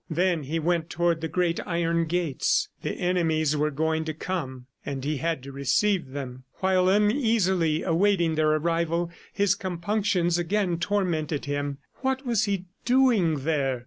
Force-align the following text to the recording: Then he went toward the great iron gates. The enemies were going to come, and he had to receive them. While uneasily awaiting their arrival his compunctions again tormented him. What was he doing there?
Then 0.09 0.41
he 0.45 0.57
went 0.57 0.89
toward 0.89 1.21
the 1.21 1.27
great 1.27 1.59
iron 1.63 2.05
gates. 2.05 2.69
The 2.81 2.93
enemies 2.93 3.55
were 3.55 3.69
going 3.69 4.03
to 4.05 4.15
come, 4.15 4.65
and 4.83 5.03
he 5.05 5.17
had 5.17 5.43
to 5.43 5.51
receive 5.51 6.07
them. 6.07 6.43
While 6.55 6.89
uneasily 6.89 7.83
awaiting 7.83 8.33
their 8.33 8.49
arrival 8.53 9.11
his 9.31 9.53
compunctions 9.53 10.39
again 10.39 10.79
tormented 10.79 11.45
him. 11.45 11.77
What 11.97 12.25
was 12.25 12.45
he 12.45 12.65
doing 12.83 13.43
there? 13.43 13.79